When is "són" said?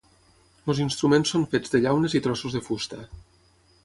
1.35-1.45